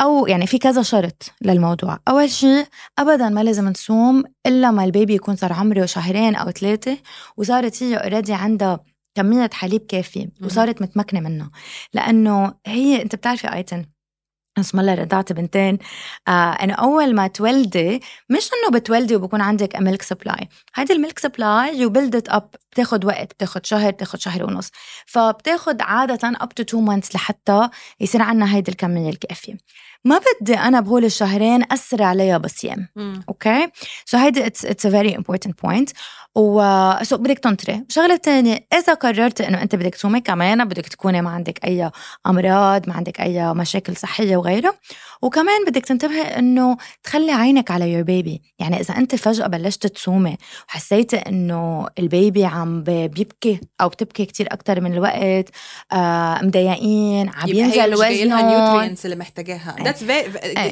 أو 0.00 0.26
يعني 0.26 0.46
في 0.46 0.58
كذا 0.58 0.82
شرط 0.82 1.22
للموضوع. 1.42 1.98
أول 2.08 2.30
شيء 2.30 2.66
أبدا 2.98 3.28
ما 3.28 3.44
لازم 3.44 3.72
تصوم 3.72 4.24
إلا 4.46 4.70
ما 4.70 4.84
ال 4.84 4.90
baby 4.90 5.14
يكون 5.14 5.36
صار 5.36 5.52
عمره 5.52 5.86
شهرين 5.86 6.34
أو 6.34 6.50
ثلاثة 6.50 6.98
وصارت 7.36 7.82
هي 7.82 7.96
already 7.96 8.34
عندها 8.34 8.80
كمية 9.14 9.50
حليب 9.52 9.86
كافية 9.86 10.30
وصارت 10.44 10.82
متمكنة 10.82 11.20
منها 11.20 11.50
لأنه 11.94 12.54
هي 12.66 13.02
أنت 13.02 13.14
بتعرفي 13.14 13.54
آيتن 13.54 13.84
اسم 14.58 14.80
الله 14.80 14.94
رضعت 14.94 15.32
بنتين 15.32 15.78
آه 16.28 16.30
إنه 16.52 16.74
أول 16.74 17.14
ما 17.14 17.26
تولدي 17.26 18.00
مش 18.30 18.50
إنه 18.52 18.78
بتولدي 18.78 19.16
وبكون 19.16 19.40
عندك 19.40 19.76
milk 19.76 20.02
supply 20.02 20.48
هيدي 20.74 20.92
ال 20.92 20.97
milk 20.97 21.18
supply 21.18 21.78
you 21.78 21.90
build 21.90 22.16
it 22.16 22.28
up 22.28 22.50
بتاخد 22.72 23.04
وقت 23.04 23.32
بتاخد 23.34 23.66
شهر 23.66 23.90
بتاخد 23.90 24.20
شهر 24.20 24.44
ونص. 24.44 24.70
فبتاخد 25.06 25.82
عادة 25.82 26.18
up 26.24 26.48
to 26.54 26.62
2 26.62 26.84
months 26.84 27.14
لحتى 27.14 27.68
يصير 28.00 28.22
عندنا 28.22 28.54
هيدي 28.56 28.70
الكمية 28.70 29.10
الكافية. 29.10 29.54
ما 30.04 30.20
بدي 30.40 30.54
أنا 30.54 30.80
بهول 30.80 31.04
الشهرين 31.04 31.64
أسرع 31.72 32.06
عليها 32.06 32.38
بصيام. 32.38 32.88
أوكي؟ 33.28 33.68
so 34.04 34.16
هيدي 34.18 34.46
it's 34.46 34.64
it's 34.64 34.86
a 34.86 34.90
very 34.90 35.16
important 35.16 35.62
point 35.62 35.90
و 36.34 36.62
so 37.02 37.16
بدك 37.16 37.38
تنطري. 37.38 37.84
شغلة 37.88 38.16
ثانية 38.16 38.66
إذا 38.74 38.94
قررت 38.94 39.40
إنه 39.40 39.62
أنت 39.62 39.76
بدك 39.76 39.94
تصومي 39.94 40.20
كمان 40.20 40.64
بدك 40.64 40.86
تكوني 40.88 41.22
ما 41.22 41.30
عندك 41.30 41.64
أي 41.64 41.90
أمراض 42.26 42.88
ما 42.88 42.94
عندك 42.94 43.20
أي 43.20 43.54
مشاكل 43.54 43.96
صحية 43.96 44.36
وغيره. 44.36 44.74
وكمان 45.22 45.64
بدك 45.66 45.86
تنتبهي 45.86 46.22
إنه 46.22 46.76
تخلي 47.02 47.32
عينك 47.32 47.70
على 47.70 47.92
your 47.92 48.02
baby 48.02 48.42
يعني 48.58 48.80
إذا 48.80 48.96
أنت 48.96 49.14
فجأة 49.14 49.46
بلشت 49.46 49.86
تصومي 49.86 50.36
وحسيتي 50.68 51.16
إنه 51.16 51.86
ال 51.98 52.07
baby 52.07 52.44
عم 52.44 52.82
بيبكي 52.82 53.60
أو 53.80 53.88
بتبكي 53.88 54.24
كتير 54.24 54.46
أكثر 54.52 54.80
من 54.80 54.92
الوقت 54.92 55.48
آه 55.92 56.38
مضايقين 56.42 57.28
عم 57.28 57.48
ينزل 57.48 57.94
وزنه 57.94 58.40
ال 58.40 58.46
nutrients 58.46 59.04
اللي 59.04 59.16
محتاجاها. 59.16 59.76
that's 59.82 60.02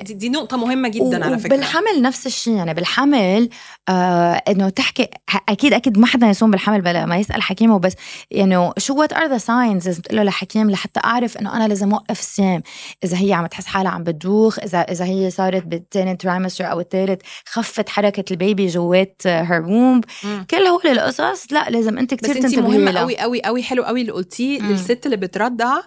دي, 0.03 0.15
دي 0.15 0.29
نقطة 0.29 0.57
مهمة 0.57 0.89
جدا 0.89 1.25
على 1.25 1.39
فكرة. 1.39 1.57
بالحمل 1.57 2.03
نفس 2.03 2.27
الشيء 2.27 2.55
يعني 2.55 2.75
بالحمل 2.75 3.49
آه 3.89 4.43
إنه 4.49 4.69
تحكي 4.69 5.09
أكيد 5.49 5.73
أكيد 5.73 5.99
ما 5.99 6.07
حدا 6.07 6.27
يصوم 6.27 6.51
بالحمل 6.51 6.81
بلا 6.81 7.07
ما 7.07 7.17
يسأل 7.17 7.43
حكيمه 7.43 7.79
بس 7.79 7.93
يعني 8.31 8.73
شو 8.79 8.95
what 8.95 9.13
are 9.13 9.27
the 9.27 9.39
signs 9.39 9.87
لازم 9.87 10.03
تقول 10.03 10.17
له 10.17 10.23
لحكيم 10.23 10.71
لحتى 10.71 11.01
أعرف 11.05 11.37
إنه 11.37 11.57
أنا 11.57 11.69
لازم 11.69 11.93
أوقف 11.93 12.21
الصيام. 12.21 12.63
إذا 13.05 13.17
هي 13.19 13.33
عم 13.33 13.47
تحس 13.47 13.67
حالها 13.67 13.91
عم 13.91 14.05
بتدوخ 14.05 14.59
إذا 14.59 14.79
إذا 14.79 15.05
هي 15.05 15.31
صارت 15.31 15.67
بالثاني 15.67 16.17
trimester 16.17 16.71
أو 16.71 16.81
الثالث 16.81 17.21
خفت 17.47 17.89
حركة 17.89 18.25
ال 18.31 18.38
baby 18.38 18.67
جوات 18.67 19.23
her 19.27 19.63
womb 19.63 20.05
كل 20.51 20.57
هول 20.57 20.87
القصص 20.87 21.53
لا 21.53 21.71
لازم 21.71 21.99
أنت 21.99 22.15
كثير 22.15 22.35
تنتبهي 22.35 22.63
مهمة 22.63 22.99
قوي 22.99 23.19
قوي 23.19 23.43
قوي 23.43 23.63
حلو 23.63 23.83
قوي 23.83 24.01
اللي 24.01 24.13
قلتيه 24.13 24.61
للست 24.61 25.07
اللي 25.07 25.17
بترضع 25.17 25.81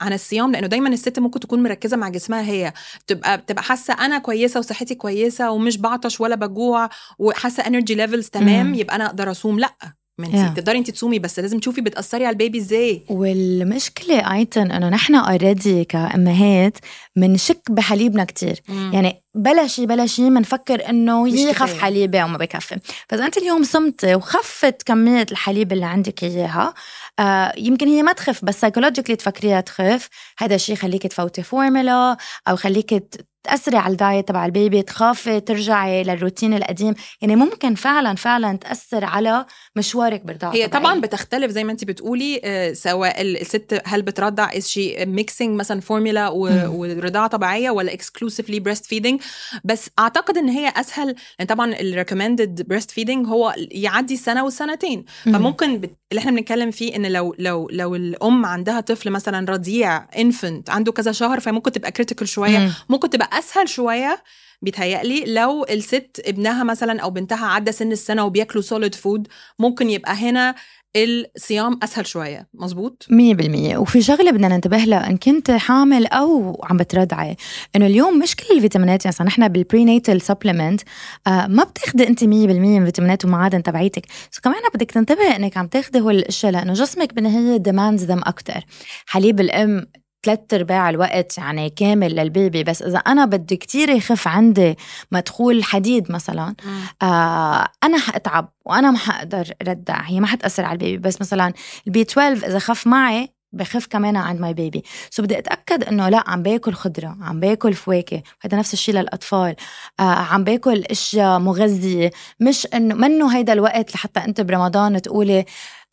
عن 0.00 0.12
الصيام 0.12 0.52
لأنه 0.52 0.66
دايما 0.66 0.88
الست 0.88 1.18
ممكن 1.18 1.40
تكون 1.40 1.62
مركزة 1.62 1.96
مع 1.96 2.08
جسمها 2.08 2.42
هي 2.42 2.72
تبقى 3.06 3.38
بتبقى 3.38 3.62
حاسة 3.62 3.94
أنا 3.94 4.18
كويسة 4.18 4.60
وصحتي 4.60 4.94
كويسة 4.94 5.50
ومش 5.50 5.78
بعطش 5.78 6.20
ولا 6.20 6.34
بجوع 6.34 6.88
وحاسة 7.18 7.66
energy 7.66 7.94
levels 7.94 8.28
تمام 8.28 8.74
يبقى 8.74 8.96
أنا 8.96 9.06
أقدر 9.06 9.30
أصوم 9.30 9.58
لأ. 9.58 9.72
ما 10.18 10.26
انت 10.26 10.34
yeah. 10.34 10.56
تقدري 10.56 10.78
انت 10.78 10.90
تصومي 10.90 11.18
بس 11.18 11.38
لازم 11.38 11.58
تشوفي 11.58 11.80
بتأثري 11.80 12.26
على 12.26 12.32
ال 12.32 12.37
baby 12.37 12.58
إزاي. 12.58 13.04
والمشكلة 13.08 14.34
ايتن 14.34 14.72
إنه 14.72 14.88
نحن 14.88 15.14
already 15.14 15.84
كأمهات 15.84 16.78
بنشك 17.16 17.70
بحليبنا 17.70 18.24
كتير. 18.24 18.60
مم. 18.68 18.90
يعني 18.94 19.22
بلا 19.34 19.66
شيء 19.66 19.86
بلا 19.86 20.06
شيء 20.06 20.28
بنفكر 20.28 20.88
إنه 20.90 21.28
يخف 21.28 21.80
حليبي 21.80 22.22
أو 22.22 22.28
ما 22.28 22.38
بكفي. 22.38 22.78
فإذا 23.08 23.26
أنت 23.26 23.36
اليوم 23.36 23.62
صمتي 23.62 24.14
وخفت 24.14 24.82
كمية 24.82 25.26
الحليب 25.30 25.72
اللي 25.72 25.86
عندك 25.86 26.24
إياها 26.24 26.74
آه 27.18 27.52
يمكن 27.56 27.88
هي 27.88 28.02
ما 28.02 28.12
تخف 28.12 28.44
بس 28.44 28.60
psychologically 28.60 29.16
تفكريها 29.16 29.60
تخف. 29.60 30.08
هذا 30.38 30.54
الشيء 30.54 30.74
يخليك 30.74 31.06
تفوتي 31.06 31.42
فورمولا 31.42 32.16
أو 32.48 32.56
خليك 32.56 33.04
تأثري 33.46 33.76
على 33.76 33.92
ال 33.92 33.99
diet 33.99 34.28
تبع 34.28 34.46
ال 34.46 34.53
baby 34.53 34.82
تخافي 34.82 35.40
ترجعي 35.40 36.02
للروتين 36.02 36.54
القديم. 36.54 36.94
يعني 37.20 37.36
ممكن 37.36 37.74
فعلا 37.74 38.14
فعلا 38.16 38.56
تأثر 38.56 39.04
على 39.04 39.46
مشوارك 39.76 40.24
بالرضاعة 40.24 40.54
هي 40.54 40.68
طبعا 40.68 41.00
بتختلف 41.00 41.50
زي 41.50 41.64
ما 41.64 41.72
انت 41.72 41.84
بتقولي 41.84 42.40
آه، 42.44 42.72
سواء 42.72 43.22
الست 43.22 43.82
هل 43.84 44.02
بترضع 44.02 44.48
is 44.56 44.68
she 44.68 45.06
mixing 45.06 45.58
مثلا 45.58 45.80
فورمولا 45.80 46.28
ورضاعة 46.28 47.26
طبيعية 47.26 47.70
ولا 47.70 47.92
exclusively 47.92 48.60
breastfeeding 48.60 49.20
بس 49.64 49.90
أعتقد 49.98 50.36
إن 50.38 50.48
هي 50.48 50.72
أسهل 50.76 51.14
لأن 51.38 51.48
طبعا 51.48 51.72
ال 51.72 52.68
recommended 52.68 52.90
breastfeeding 52.90 53.26
هو 53.26 53.54
يعدي 53.56 54.16
سنة 54.16 54.44
وسنتين. 54.44 55.04
فممكن 55.24 55.78
بت... 55.78 55.90
اللي 56.12 56.20
إحنا 56.20 56.30
بنتكلم 56.30 56.70
فيه 56.70 56.96
إن 56.96 57.06
لو 57.06 57.34
لو 57.38 57.68
لو 57.72 57.94
الأم 57.94 58.46
عندها 58.46 58.80
طفل 58.80 59.10
مثلا 59.10 59.50
رضيع 59.52 60.06
infant 60.18 60.70
عنده 60.70 60.92
كذا 60.92 61.12
شهر 61.12 61.40
فممكن 61.40 61.72
تبقى 61.72 61.92
critical 61.92 62.28
شوية. 62.28 62.70
ممكن 62.88 63.10
تبقى 63.10 63.35
أسهل 63.38 63.68
شوية 63.68 64.22
بيتهيألي 64.62 65.24
لو 65.34 65.64
الست 65.70 66.22
ابنها 66.24 66.64
مثلا 66.64 67.00
أو 67.00 67.10
بنتها 67.10 67.46
عدى 67.46 67.72
سن 67.72 67.92
السنة 67.92 68.24
وبياكلوا 68.24 68.62
solid 68.62 68.94
food 68.94 69.28
ممكن 69.58 69.90
يبقى 69.90 70.12
هنا 70.12 70.54
الصيام 70.96 71.78
أسهل 71.82 72.06
شوية. 72.06 72.48
مزبوط 72.54 73.06
100% 73.10 73.76
وفي 73.76 74.02
شغلة 74.02 74.30
بدنا 74.30 74.48
ننتبه 74.48 74.76
لها 74.76 75.10
إن 75.10 75.16
كنت 75.16 75.50
حامل 75.50 76.06
أو 76.06 76.60
عم 76.64 76.76
بترضعي 76.76 77.36
إنه 77.76 77.86
اليوم 77.86 78.18
مش 78.18 78.36
كل 78.36 78.54
الفيتامينات 78.56 79.04
يعني 79.04 79.16
نحن 79.20 79.48
بال 79.48 79.62
prenatal 79.62 80.20
supplement 80.20 80.80
آه 81.26 81.46
ما 81.46 81.64
بتاخدي 81.64 82.08
أنت 82.08 82.20
100% 82.24 82.26
من 82.26 82.78
الفيتامينات 82.80 83.24
والمعادن 83.24 83.62
تبعيتك. 83.62 84.06
so 84.30 84.40
كمان 84.40 84.56
بدك 84.74 84.90
تنتبهي 84.90 85.36
إنك 85.36 85.56
عم 85.56 85.66
تاخدي 85.66 86.00
هول 86.00 86.16
الأشياء 86.16 86.52
لأنه 86.52 86.72
جسمك 86.72 87.14
بالنهايه 87.14 87.56
demands 87.56 88.04
them 88.04 88.18
أكثر 88.18 88.64
حليب 89.06 89.40
الأم 89.40 89.86
ثلاث 90.26 90.54
أرباع 90.54 90.90
الوقت 90.90 91.38
يعني 91.38 91.70
كامل 91.70 92.16
لل 92.16 92.32
baby 92.32 92.64
بس 92.64 92.82
إذا 92.82 92.98
أنا 92.98 93.24
بدي 93.24 93.56
كتير 93.56 93.88
يخف 93.88 94.28
عندي 94.28 94.76
مدخول 95.12 95.64
حديد 95.64 96.12
مثلا 96.12 96.54
آه 97.02 97.68
أنا 97.84 97.98
حأتعب 97.98 98.52
وأنا 98.64 98.90
ما 98.90 98.98
حقدر 98.98 99.52
رضع 99.62 100.02
هي 100.02 100.20
ما 100.20 100.26
حتأثر 100.26 100.64
على 100.64 100.72
ال 100.72 100.77
baby 100.77 100.98
بس 100.98 101.20
مثلا 101.20 101.52
ال 101.86 101.94
B 101.94 102.02
12 102.02 102.46
إذا 102.46 102.58
خف 102.58 102.86
معي 102.86 103.35
بخف 103.56 103.86
كمان 103.86 104.16
عند 104.16 104.40
my 104.40 104.54
baby 104.54 104.84
so 105.10 105.22
بدي 105.22 105.38
أتأكد 105.38 105.84
إنه 105.84 106.08
لا 106.08 106.24
عم 106.26 106.42
باكل 106.42 106.72
خضرة 106.72 107.16
عم 107.22 107.40
باكل 107.40 107.74
فواكه. 107.74 108.22
هذا 108.40 108.58
نفس 108.58 108.72
الشيء 108.72 108.94
للأطفال. 108.94 109.56
آه 110.00 110.02
عم 110.02 110.44
باكل 110.44 110.84
إشياء 110.90 111.38
مغذية. 111.38 112.10
مش 112.40 112.66
إنه 112.74 112.94
منه 112.94 113.36
هيدا 113.36 113.52
الوقت 113.52 113.94
لحتى 113.94 114.20
أنت 114.20 114.40
برمضان 114.40 115.02
تقولي 115.02 115.44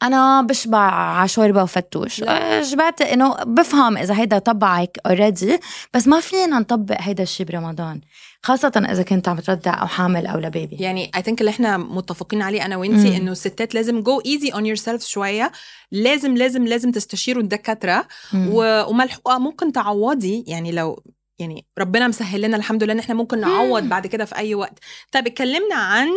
أنا 0.03 0.41
بشبع 0.41 0.77
على 0.91 1.27
شوربه 1.27 1.63
وفتوش 1.63 2.23
شبعت 2.61 3.01
إنه 3.01 3.35
بفهم 3.43 3.97
إذا 3.97 4.15
هيدا 4.15 4.37
طبعك 4.37 4.97
already 5.05 5.59
بس 5.93 6.07
ما 6.07 6.19
فينا 6.19 6.59
نطبق 6.59 6.97
هيدا 6.99 7.23
الشيء 7.23 7.45
برمضان. 7.45 8.01
خاصة 8.45 8.87
إذا 8.91 9.03
كنت 9.03 9.27
عم 9.27 9.39
ترضع 9.39 9.81
أو 9.81 9.87
حامل 9.87 10.27
أو 10.27 10.39
ل 10.39 10.46
baby 10.46 10.75
يعني 10.75 11.11
I 11.15 11.21
think 11.21 11.39
اللي 11.41 11.49
إحنا 11.49 11.77
متفقين 11.77 12.41
عليه 12.41 12.65
أنا 12.65 12.77
وأنتي 12.77 13.17
إنه 13.17 13.31
الستات 13.31 13.75
لازم 13.75 14.01
go 14.01 14.21
easy 14.25 14.49
on 14.49 14.65
yourself 14.65 15.05
شوية. 15.05 15.51
لازم 15.91 16.37
لازم 16.37 16.67
لازم 16.67 16.91
تستشيروا 16.91 17.43
الدكاترة. 17.43 18.07
وملحوقة 18.33 19.37
ممكن 19.37 19.71
تعوضي. 19.71 20.43
يعني 20.47 20.71
لو 20.71 21.03
يعني 21.39 21.65
ربنا 21.79 22.07
مسهل 22.07 22.41
لنا 22.41 22.57
الحمد 22.57 22.83
لله 22.83 22.93
إن 22.93 22.99
إحنا 22.99 23.15
ممكن 23.15 23.39
نعوض 23.39 23.83
بعد 23.83 24.07
كده 24.07 24.25
في 24.25 24.35
أي 24.35 24.55
وقت. 24.55 24.79
طيب 25.11 25.27
اتكلمنا 25.27 25.75
عن 25.75 26.07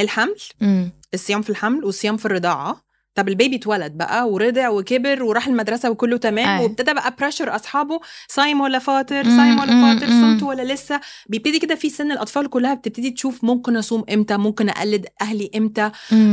الحمل 0.00 0.36
مم. 0.60 0.92
الصيام 1.14 1.42
في 1.42 1.50
الحمل 1.50 1.84
والصيام 1.84 2.16
في 2.16 2.26
الرضاعة. 2.26 2.87
طب 3.18 3.28
ال 3.28 3.34
baby 3.34 3.56
اتولد 3.56 3.92
بقى 3.92 4.28
ورضع 4.30 4.68
وكبر 4.68 5.22
وراح 5.22 5.46
المدرسة 5.48 5.90
وكله 5.90 6.16
تمام 6.16 6.48
أي. 6.58 6.62
وابتدى 6.64 6.94
بقى 6.94 7.14
pressure 7.20 7.56
أصحابه. 7.56 8.00
صايم 8.28 8.60
ولا 8.60 8.78
فاطر؟ 8.78 9.24
صايم 9.24 9.58
ولا 9.60 9.94
فاطر؟ 9.94 10.06
صمت 10.06 10.42
ولا 10.42 10.72
لسه؟ 10.72 11.00
بيبتدي 11.26 11.58
كده 11.58 11.74
في 11.74 11.90
سن 11.90 12.12
الأطفال 12.12 12.50
كلها 12.50 12.74
بتبتدي 12.74 13.10
تشوف 13.10 13.44
ممكن 13.44 13.76
أصوم 13.76 14.04
إمتى 14.12 14.36
ممكن 14.36 14.68
أقلد 14.68 15.06
أهلي 15.20 15.50
إمتى. 15.56 15.90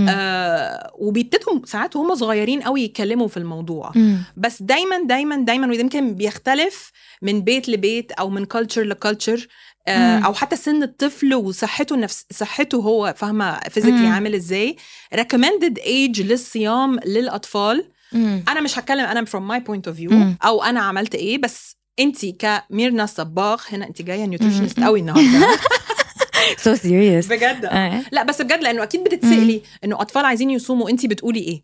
آه 0.10 0.92
وبيبتدوا 0.96 1.66
ساعات 1.66 1.96
وهم 1.96 2.16
صغيرين 2.16 2.62
قوي 2.62 2.82
يتكلموا 2.82 3.28
في 3.28 3.38
الموضوع. 3.38 3.92
مم. 3.96 4.18
بس 4.38 4.62
دايما 4.64 5.04
دايما 5.04 5.36
دايما 5.36 5.68
ويمكن 5.68 6.16
بيختلف 6.16 6.92
من 7.22 7.42
بيت 7.42 7.70
لبيت 7.70 8.12
أو 8.12 8.30
من 8.30 8.46
culture 8.46 8.84
ل 8.84 8.92
culture 8.92 9.48
أو 9.88 10.34
حتى 10.34 10.56
سن 10.56 10.84
الطفل 10.84 11.34
وصحته 11.36 11.96
نفس 11.96 12.26
صحته 12.34 12.78
هو 12.78 13.14
فاهمة 13.18 13.60
physically 13.60 14.08
عامل 14.08 14.36
إزاي 14.36 14.76
recommended 15.14 15.80
age 15.80 16.22
للصيام 16.22 17.00
للأطفال. 17.06 17.86
مم. 18.14 18.44
أنا 18.50 18.62
مش 18.62 18.80
هتكلم 18.80 19.06
أنا 19.06 19.26
from 19.26 19.48
my 19.48 19.60
point 19.60 19.88
of 19.88 19.98
view 19.98 20.12
أو 20.44 20.64
أنا 20.64 20.80
عملت 20.80 21.16
إيه 21.16 21.38
بس 21.38 21.76
أنت 22.00 22.26
كميرنا 22.26 23.06
صباغ 23.06 23.62
هنا 23.72 23.88
أنت 23.88 24.02
جاية 24.02 24.26
nutritionist 24.26 24.80
قوي 24.80 25.00
النهارده. 25.00 25.60
so 26.64 26.76
serious 26.76 27.28
بجد. 27.28 27.66
آه. 27.66 28.04
لا 28.12 28.24
بس 28.24 28.42
بجد 28.42 28.64
لأنه 28.64 28.84
أكيد 28.84 29.04
بتتسألي 29.04 29.62
إنه 29.84 30.02
أطفال 30.02 30.26
عايزين 30.26 30.50
يصوموا 30.50 30.90
أنت 30.90 31.06
بتقولي 31.06 31.40
إيه؟ 31.40 31.64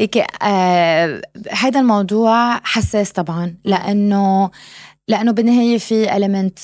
ليك 0.00 0.16
آه 0.42 1.22
هذا 1.52 1.80
الموضوع 1.80 2.60
حساس 2.64 3.12
طبعا 3.12 3.56
لأنه 3.64 4.50
لأنه 5.08 5.32
بالنهاية 5.32 5.78
في 5.78 6.16
ألمنت 6.16 6.58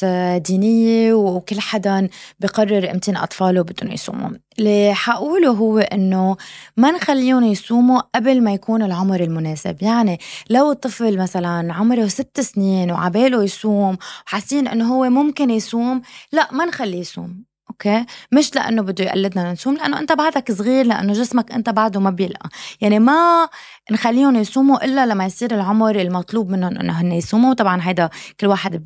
دينية 0.47 1.15
وكل 1.15 1.61
حدا 1.61 2.09
بقرر 2.41 2.91
إمتى 2.91 3.13
أطفاله 3.17 3.63
بدهم 3.63 3.93
يصوموا. 3.93 4.31
اللي 4.59 4.95
حقوله 4.95 5.49
هو 5.51 5.79
إنه 5.79 6.37
ما 6.77 6.91
نخليهم 6.91 7.45
يصوموا 7.45 8.01
قبل 8.15 8.43
ما 8.43 8.53
يكون 8.55 8.83
العمر 8.83 9.21
المناسب. 9.21 9.83
يعني 9.83 10.19
لو 10.51 10.73
الطفل 10.73 11.19
مثلا 11.19 11.75
عمره 11.75 12.07
ست 12.07 12.41
سنين 12.41 12.91
وعباله 12.91 13.45
يصوم 13.45 13.97
وحاسين 14.27 14.69
إنه 14.69 14.95
هو 14.95 15.11
ممكن 15.11 15.51
يصوم 15.51 16.03
لا 16.33 16.49
ما 16.53 16.65
نخليه 16.65 17.01
يصوم. 17.01 17.45
أوكي؟ 17.75 18.05
مش 18.33 18.55
لأنه 18.55 18.83
بده 18.83 19.05
يقلدنا 19.05 19.53
نصوم 19.53 19.75
لأنه 19.77 19.99
أنت 19.99 20.13
بعدك 20.13 20.53
صغير 20.53 20.87
لأنه 20.87 21.13
جسمك 21.13 21.53
أنت 21.53 21.71
بعده 21.71 22.01
ما 22.01 22.11
بيلقى. 22.11 22.49
يعني 22.81 22.99
ما 22.99 23.49
نخليهم 23.91 24.37
يصوموا 24.37 24.85
إلا 24.85 25.07
لما 25.07 25.27
يصير 25.27 25.55
العمر 25.55 26.01
المطلوب 26.01 26.51
منهم 26.51 26.79
إنه 26.79 26.93
هن 27.01 27.13
يصوموا. 27.13 27.55
طبعا 27.55 27.81
هيدا 27.83 28.11
كل 28.41 28.47
واحد 28.47 28.85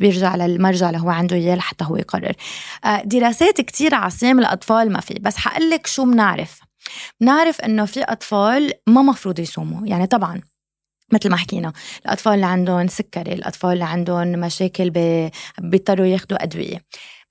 بيرجع 0.00 0.36
للمرجع 0.36 0.88
اللي 0.88 1.00
هو 1.00 1.10
عنده 1.10 1.36
إياه 1.36 1.56
لحتى 1.56 1.84
هو 1.84 1.96
يقرر. 1.96 2.32
آه، 2.84 3.02
دراسات 3.04 3.60
كتير 3.60 3.94
على 3.94 4.10
صيام 4.10 4.38
الأطفال 4.38 4.92
ما 4.92 5.00
في. 5.00 5.14
بس 5.14 5.36
حقلك 5.36 5.86
شو 5.86 6.04
بنعرف 6.04 6.60
بنعرف 7.20 7.60
إنه 7.60 7.84
في 7.84 8.02
أطفال 8.02 8.72
ما 8.86 9.02
مفروض 9.02 9.38
يصوموا. 9.38 9.86
يعني 9.86 10.06
طبعا 10.06 10.40
مثل 11.12 11.30
ما 11.30 11.36
حكينا 11.36 11.72
الأطفال 12.06 12.34
اللي 12.34 12.46
عندهم 12.46 12.86
سكري 12.88 13.32
الأطفال 13.32 13.72
اللي 13.72 13.84
عندهم 13.84 14.28
مشاكل 14.28 14.90
بيضطروا 15.60 16.06
ياخذوا 16.06 16.42
أدوية. 16.42 16.78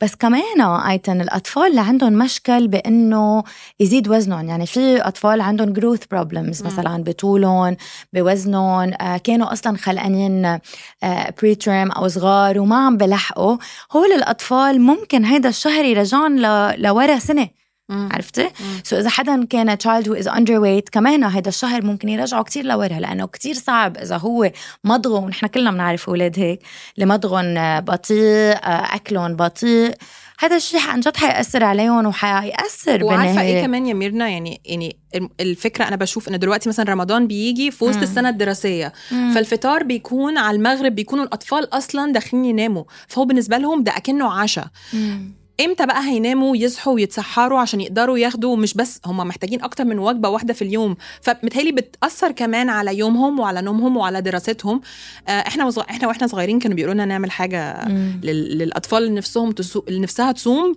بس 0.02 0.16
كمان 0.16 0.62
آيتن 0.62 1.22
الأطفال 1.22 1.64
اللي 1.64 1.82
عندهم 1.82 2.14
مشكل 2.14 2.68
بإنه 2.68 3.44
يزيد 3.80 4.10
وزنهم. 4.10 4.50
يعني 4.50 4.66
في 4.66 4.98
أطفال 5.02 5.42
عندهم 5.42 5.74
growth 5.74 6.06
problems. 6.12 6.64
مثلا 6.64 7.04
بطولهم 7.04 7.78
بوزنهم 8.14 8.94
آه 9.02 9.18
كانوا 9.18 9.54
أصلا 9.54 9.78
خلقانين 9.78 10.46
آه 11.04 11.34
preterm 11.42 11.92
أو 11.92 12.08
صغار 12.08 12.60
وما 12.60 12.86
عم 12.86 12.98
بلحقوا. 12.98 13.58
هول 13.92 14.12
الأطفال 14.12 14.82
ممكن 14.82 15.26
هيدا 15.26 15.50
الشهر 15.50 15.86
يرجعهم 15.86 16.40
لورا 16.78 17.20
سنة. 17.20 17.50
مم. 17.90 18.10
عرفتي؟ 18.12 18.44
مم. 18.44 18.82
so 18.84 18.98
إذا 18.98 19.10
حدا 19.10 19.46
كان 19.46 19.78
child 19.78 20.06
who 20.06 20.24
is 20.24 20.28
underweight 20.28 20.90
كمان 20.92 21.24
هيدا 21.24 21.50
الشهر 21.50 21.86
ممكن 21.86 22.10
يرجعه 22.10 22.44
كتير 22.44 22.66
لورا 22.66 23.00
لأنه 23.00 23.28
كتير 23.28 23.54
صعب 23.56 23.98
إذا 23.98 24.18
هو 24.18 24.52
مضغه 24.84 25.20
ونحن 25.20 25.48
كلنا 25.48 25.72
بنعرف 25.72 26.10
أولاد 26.10 26.40
هيك 26.40 26.60
اللي 26.96 27.06
مضغهم 27.06 27.80
بطيء 27.80 28.56
أكلهم 28.64 29.36
بطيء 29.36 29.94
هذا 30.40 30.56
الشيء 30.56 30.80
عن 30.80 31.00
جد 31.00 31.18
حيأثر 31.18 31.64
عليهم 31.64 32.06
وحيأثر 32.06 33.04
وعارفة 33.04 33.42
إيه 33.42 33.62
كمان 33.62 33.86
يا 33.86 33.94
ميرنا 33.94 34.30
يعني 34.30 34.62
يعني 34.66 34.98
الفكرة 35.40 35.88
أنا 35.88 35.96
بشوف 35.96 36.30
ان 36.30 36.40
دلوقتي 36.40 36.70
مثلا 36.70 36.92
رمضان 36.94 37.28
بيجي 37.28 37.72
في 37.72 37.86
وسط 37.86 37.98
مم. 37.98 38.04
السنة 38.04 38.30
الدراسية 38.30 38.94
مم. 39.12 39.32
فالفطار 39.36 39.84
بيكون 39.84 40.38
على 40.38 40.58
المغرب 40.58 40.96
بيكونوا 40.96 41.24
الأطفال 41.24 41.74
أصلا 41.74 42.14
داخلين 42.14 42.46
يناموا 42.46 42.84
فهو 43.08 43.26
بالنسبة 43.26 43.58
لهم 43.58 43.84
ده 43.84 43.98
أكنه 43.98 44.32
عشاء 44.34 44.68
مم. 44.94 45.39
إمتى 45.66 45.86
بقى 45.86 46.04
هيناموا 46.04 46.58
يصحوا 46.58 46.94
ويتسحروا 46.94 47.60
عشان 47.60 47.82
يقدروا 47.82 48.18
ياخدوا؟ 48.18 48.56
مش 48.56 48.74
بس 48.74 49.02
هم 49.06 49.18
محتاجين 49.18 49.64
أكتر 49.64 49.86
من 49.86 50.00
وجبة 50.00 50.30
واحدة 50.30 50.54
في 50.54 50.62
اليوم. 50.62 50.96
فمتهيألي 51.22 51.72
بتأثر 51.72 52.32
كمان 52.32 52.70
على 52.70 52.98
يومهم 52.98 53.40
وعلى 53.40 53.62
نومهم 53.62 53.98
وعلى 53.98 54.22
دراستهم. 54.22 54.82
آه، 55.28 55.32
إحنا 55.32 55.66
وصغ... 55.66 55.84
إحنا 55.90 56.08
وإحنا 56.08 56.28
صغيرين 56.28 56.60
كانوا 56.60 56.76
بيقولوا 56.76 56.94
لنا 56.94 57.06
نعمل 57.06 57.32
حاجة 57.32 57.86
مم. 57.88 58.20
لل... 58.24 58.58
للأطفال 58.58 59.04
اللي 59.04 59.16
نفسهم 59.16 59.52
تسو... 59.52 59.84
نفسها 59.90 60.32
تصوم. 60.32 60.76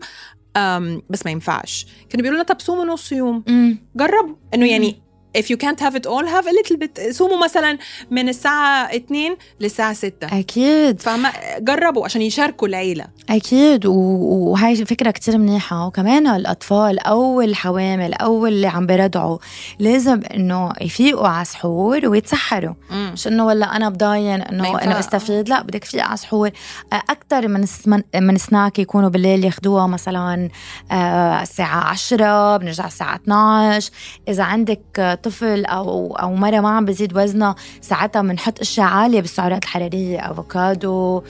بس 1.11 1.25
ما 1.25 1.31
ينفعش. 1.31 1.87
كانوا 2.11 2.23
بيقولوا 2.23 2.43
لنا 2.45 2.55
طب 2.55 2.61
صوموا 2.61 2.85
نص 2.85 3.13
يوم. 3.13 3.45
مم. 3.49 3.79
جربوا. 3.97 4.35
إنه 4.55 4.67
يعني 4.67 5.02
if 5.39 5.45
you 5.51 5.57
can't 5.57 5.81
have 5.81 5.95
it 5.95 6.07
all 6.07 6.27
have 6.27 6.47
a 6.47 6.53
little 6.53 6.77
bit. 6.77 7.11
صوموا 7.11 7.45
مثلا 7.45 7.79
من 8.11 8.29
الساعة 8.29 8.97
2 8.97 9.37
للساعة 9.61 9.93
6 9.93 10.39
أكيد. 10.39 11.01
فما 11.01 11.33
جربوا 11.59 12.05
عشان 12.05 12.23
يشاركوا 12.23 12.69
العيلة. 12.69 13.05
أكيد. 13.31 13.87
وهي 13.87 14.85
فكرة 14.85 15.11
كتير 15.11 15.39
منيحة. 15.39 15.87
وكمان 15.87 16.27
الأطفال 16.27 16.99
أو 16.99 17.41
الحوامل 17.41 18.15
أو 18.15 18.47
اللي 18.47 18.67
عم 18.67 18.87
بيرضعوا 18.87 19.39
لازم 19.79 20.21
إنه 20.35 20.73
يفيقوا 20.81 21.29
على 21.29 21.45
سحور 21.45 22.09
ويتسحروا. 22.09 22.75
مش 22.91 23.27
إنه 23.27 23.47
والله 23.47 23.77
أنا 23.77 23.89
بضاين 23.89 24.43
إنه. 24.43 24.83
إنه 24.83 24.99
استفيد 24.99 25.49
لا 25.49 25.63
بدك 25.63 25.85
تفيق 25.85 26.05
على 26.05 26.17
سحور 26.17 26.51
أكثر 26.93 27.49
من 27.49 27.67
من 28.15 28.39
سناك 28.39 28.79
يكونوا 28.79 29.09
بالليل 29.09 29.45
ياخدوها 29.45 29.87
مثلا 29.87 30.49
آه، 30.93 31.43
الساعة 31.43 31.85
10 31.85 32.57
بنرجع 32.57 32.87
الساعة 32.87 33.15
12 33.17 33.91
إذا 34.29 34.43
عندك 34.43 35.19
طفل 35.25 35.65
أو 35.65 36.17
أو 36.17 36.35
مرة 36.35 36.61
ما 36.61 36.69
عم 36.69 36.85
بزيد 36.85 37.17
وزنها 37.19 37.55
ساعتها 37.81 38.23
بنحط 38.23 38.61
أشياء 38.61 38.87
عالية 38.87 39.21
بالسعرات 39.21 39.63
الحرارية 39.65 40.31
أفوكادو 40.31 41.23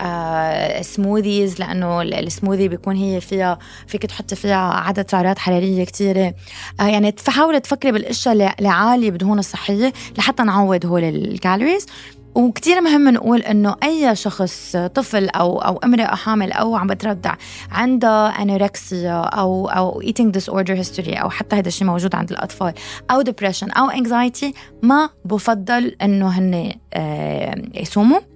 آه، 0.00 0.82
سموذيز 0.82 1.60
لأنه 1.60 2.02
ال- 2.02 2.14
السموذي 2.14 2.68
بيكون 2.68 2.96
هي 2.96 3.20
فيها 3.20 3.58
فيك 3.86 4.06
تحطي 4.06 4.36
فيها 4.36 4.56
عدد 4.74 5.10
سعرات 5.10 5.38
حرارية 5.38 5.84
كثيره 5.84 6.34
آه، 6.80 6.86
يعني 6.86 7.12
تحاولي 7.12 7.60
تفكري 7.60 7.92
بالأشياء 7.92 8.34
اللي 8.58 8.68
عالية 8.68 9.10
بدهون 9.10 9.38
الصحية 9.38 9.92
لحتى 10.18 10.42
نعوض 10.42 10.86
هول 10.86 11.04
ال 11.04 11.13
calories 11.13 11.86
وكتير 12.34 12.80
مهم 12.80 13.08
نقول 13.08 13.40
إنه 13.40 13.76
أي 13.82 14.16
شخص 14.16 14.76
طفل 14.76 15.28
أو 15.28 15.58
أو 15.58 15.76
امرأة 15.76 16.14
حامل 16.14 16.52
أو 16.52 16.76
عم 16.76 16.86
بترضع 16.86 17.34
عندها 17.70 18.28
anorexia 18.28 19.20
أو 19.20 19.68
أو 19.68 20.02
eating 20.02 20.40
disorder 20.40 20.84
history 20.84 21.20
أو 21.20 21.30
حتى 21.30 21.56
هذا 21.56 21.68
الشيء 21.68 21.86
موجود 21.86 22.14
عند 22.14 22.30
الأطفال 22.30 22.74
أو 23.10 23.24
depression 23.24 23.78
أو 23.78 23.90
anxiety 23.90 24.54
ما 24.82 25.10
بفضل 25.24 25.96
إنه 26.02 26.28
هن 26.28 26.72
آه، 26.94 27.62
يصوموا. 27.74 28.31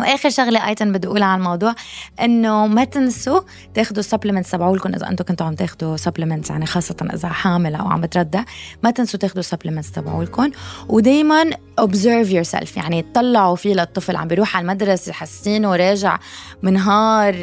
وآخر 0.00 0.30
شغلة 0.30 0.68
إيتن 0.68 0.92
بدي 0.92 1.08
أقولها 1.08 1.26
على 1.26 1.38
الموضوع 1.38 1.74
إنه 2.20 2.66
ما 2.66 2.84
تنسوا 2.84 3.40
تاخذوا 3.74 4.02
supplements 4.02 4.50
تبعولكم 4.50 4.94
إذا 4.94 5.08
أنتم 5.08 5.24
كنتوا 5.24 5.46
عم 5.46 5.54
تاخذوا 5.54 5.96
supplements 5.96 6.50
يعني 6.50 6.66
خاصة 6.66 6.96
إذا 7.14 7.28
حامل 7.28 7.74
أو 7.74 7.88
عم 7.88 8.00
بترضع 8.00 8.44
ما 8.82 8.90
تنسوا 8.90 9.20
تاخذوا 9.20 9.42
supplements 9.42 9.92
تبعولكم. 9.92 10.50
ودائما 10.88 11.50
observe 11.80 12.28
yourself 12.28 12.76
يعني 12.76 13.02
تطلعوا 13.02 13.56
فيه 13.56 13.74
للطفل 13.74 14.16
عم 14.16 14.28
بيروح 14.28 14.56
على 14.56 14.62
المدرسة 14.62 15.12
حاسينه 15.12 15.76
راجع 15.76 16.18
منهار 16.62 17.34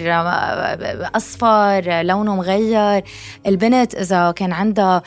أصفر 1.16 2.02
لونه 2.02 2.36
مغير. 2.36 3.04
البنت 3.48 3.96
إذا 3.96 4.32
كان 4.32 4.54
عندها 4.54 5.02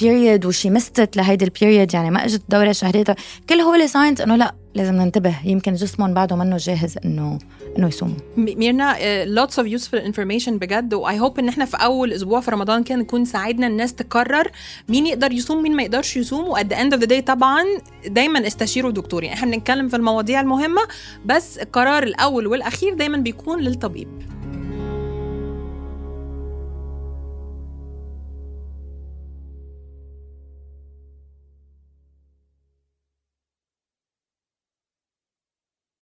period 0.00 0.46
و 0.46 0.52
she 0.52 0.70
missed 0.70 1.16
لهيدي 1.16 1.44
ال 1.44 1.51
period 1.51 1.94
يعني 1.94 2.10
ما 2.10 2.24
إجت 2.24 2.42
دورة 2.48 2.72
شهرية 2.72 3.04
كل 3.48 3.60
هول 3.60 3.88
signs 3.88 4.20
إنه 4.20 4.36
لا. 4.36 4.54
لازم 4.74 4.94
ننتبه. 4.94 5.34
يمكن 5.44 5.74
جسمهم 5.74 6.14
بعده 6.14 6.36
منه 6.36 6.56
جاهز 6.56 6.98
انه 7.04 7.38
إنه 7.78 7.88
يصوموا. 7.88 8.14
م- 8.36 8.58
ميرنا 8.58 8.94
lots 9.24 9.50
of 9.52 9.64
useful 9.80 9.98
information 10.12 10.48
بجد 10.50 10.94
و 10.94 11.20
I 11.20 11.24
hope 11.24 11.38
إن 11.38 11.48
إحنا 11.48 11.64
في 11.64 11.76
أول 11.76 12.12
أسبوع 12.12 12.40
في 12.40 12.50
رمضان 12.50 12.82
كان 12.84 12.98
نكون 12.98 13.24
ساعدنا 13.24 13.66
الناس 13.66 13.94
تقرر 13.94 14.50
مين 14.88 15.06
يقدر 15.06 15.32
يصوم 15.32 15.62
مين 15.62 15.76
ما 15.76 15.82
يقدرش 15.82 16.16
يصوم 16.16 16.48
و 16.48 16.54
at 16.54 16.66
the 16.66 16.80
end 16.80 16.92
of 16.92 17.02
the 17.02 17.06
day 17.08 17.22
طبعا 17.22 17.62
دايما 18.06 18.46
استشيروا 18.46 18.90
دكتور 18.90 19.24
يعني 19.24 19.36
إحنا 19.36 19.50
بنتكلم 19.56 19.88
في 19.88 19.96
المواضيع 19.96 20.40
المهمة 20.40 20.82
بس 21.26 21.58
القرار 21.58 22.02
الأول 22.02 22.46
والأخير 22.46 22.94
دايما 22.94 23.16
بيكون 23.18 23.60
للطبيب. 23.60 24.08